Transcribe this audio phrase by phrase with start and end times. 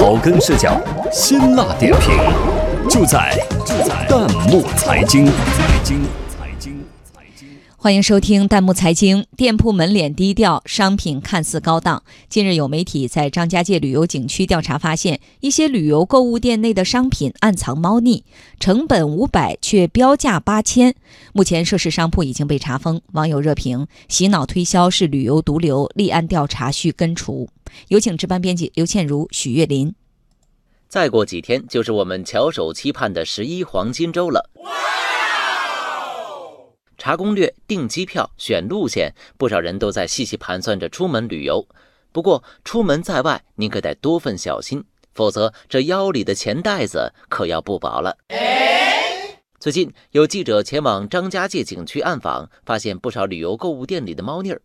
[0.00, 0.80] 草根视角，
[1.12, 2.16] 辛辣点评，
[2.88, 5.26] 就在就在弹幕财经。
[5.26, 7.46] 财经财经财经，
[7.76, 9.26] 欢迎收听弹幕财经。
[9.36, 12.02] 店铺门脸低调，商品看似高档。
[12.30, 18.24] 近日有媒体在张家界旅游景区调查发现，一些旅游购物店内的商品暗藏猫腻，
[18.58, 20.94] 成本五百却标价八千。
[21.34, 23.02] 目前涉事商铺已经被查封。
[23.12, 27.50] 网友热评：洗脑推销是旅游毒瘤，立案调查需根除。
[27.86, 29.94] 有请值班编辑刘倩茹、许月林。
[30.90, 34.50] 再过几天就是我们翘首期盼的十一黄金周了。
[34.56, 34.72] 哇
[36.98, 41.64] 查攻略、订机票、选路线，不少人都在细细盘算着出门旅游。
[42.10, 48.16] 不过，出门在外，您可得多份小心，否则这腰里的钱袋子可要不保了。
[49.60, 54.60] 最近有记者前往张家界景区暗访，发现不少旅游购物店里的猫腻儿。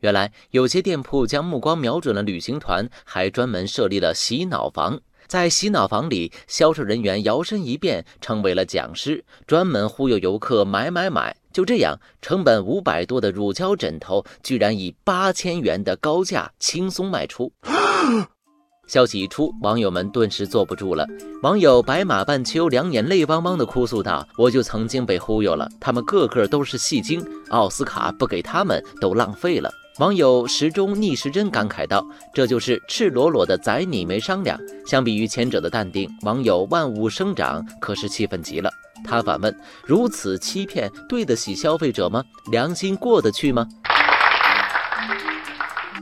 [0.00, 4.98] 原来有些店铺将目光瞄准了旅行团，还专门设立了洗脑房。
[5.28, 11.36] 在洗脑房里，销售人员摇身一变成为了讲师，专门忽悠游客买买买。
[11.52, 17.52] 就这样，成本五百多的乳胶枕头，居然以八千元的高价轻松卖出。
[18.88, 21.06] 消息一出，网友们顿时坐不住了。
[21.42, 38.70] 网友白马半秋两眼泪汪汪地哭诉道：“我就曾经被忽悠了，他们个个都是戏精，奥斯卡不给他们都浪费了。”网友时钟逆时针感慨道：“这就是赤裸裸的宰你没商量。”相比于前者的淡定，网友万物生长可是气愤极了。
[39.04, 39.52] 他反问
[39.84, 42.22] ：“如此欺骗，对得起消费者吗？
[42.52, 43.66] 良心过得去吗？”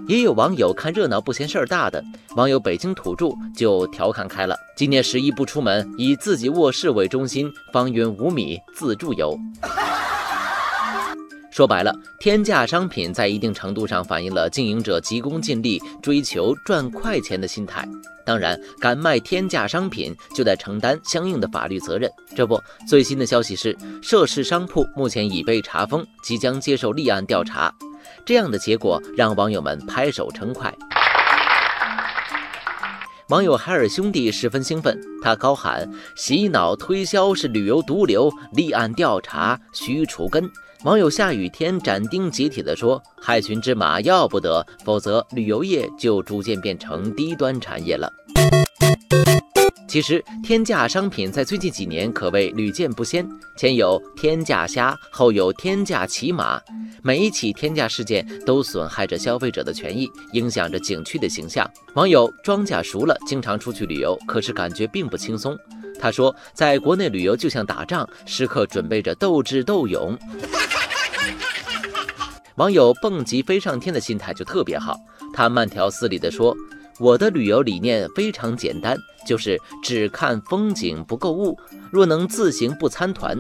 [0.07, 2.05] 也有网友看热闹不嫌事儿大的，
[2.37, 9.35] 网友北京土著就调侃开了：“今年十一不出门，以自己卧室为中心，方圆五米自助游。”
[11.57, 11.91] 说白了，
[12.21, 17.89] 天价商品在一定程度上反映了经营者急功近利、追求赚快钱的心态。
[18.27, 22.11] 当然，敢卖天价商品就得承担相应的法律责任。
[22.37, 27.73] 这不，最新的消息是，涉事商铺目前已被查封，即将接受立案调查。
[28.27, 30.71] 这样的结果让网友们拍手称快。
[33.31, 40.47] 网友海尔兄弟十分兴奋，他高喊：“洗脑推销是旅游毒瘤，立案调查需除根。”
[40.85, 48.13] 网友下雨天斩钉截铁地说：“害群之马要不得，否则旅游业就逐渐变成低端产业了。”
[49.89, 53.27] 其实，天价商品在最近几年可谓屡见不鲜，
[53.57, 56.61] 前有天价虾，后有天价骑马，
[57.03, 61.69] 每一起天价事件都损害着消费者的权益，影响着景区的形象。
[61.95, 65.57] 网友庄稼熟了，经常出去旅游，可是感觉并不轻松。
[65.99, 70.17] 他说，在国内旅游就像打仗，时刻准备着斗智斗勇。
[72.57, 74.99] 网友蹦极飞上天的心态就特别好，
[75.35, 76.57] 他慢条斯理地说
[76.99, 78.97] ：“我的旅游理念非常简单，
[79.27, 81.59] 就是只看风景不购物，
[81.93, 83.39] 若能自行不参团。”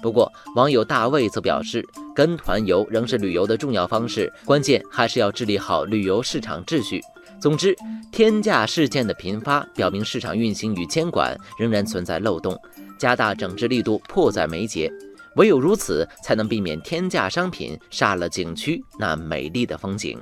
[0.00, 7.02] 不过，网友大卫则表示，跟团游仍是旅游的重要方式，关键还是要治理好旅游市场秩序。
[7.38, 7.76] 总之，
[8.10, 12.58] 天价事件的频发，表明市场运行与监管仍然存在漏洞，
[12.98, 14.90] 加大整治力度迫在眉睫。
[15.36, 20.18] 唯有如此，才能避免天价商品杀了景区那美丽的风景。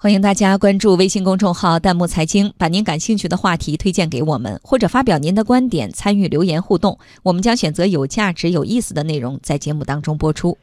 [0.00, 6.96] 欢迎大家关注微信公众号“弹幕财经”，把您感兴趣的话题推荐给我们，或者发表您的观点，参与留言互动。
[7.24, 10.56] 我们将选择有价值、有意思的内容在节目当中播出。